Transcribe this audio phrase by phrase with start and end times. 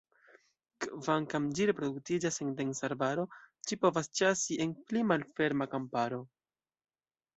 [0.85, 3.25] Kvankam ĝi reproduktiĝas en densa arbaro,
[3.69, 6.23] ĝi povas ĉasi en pli malferma kamparo.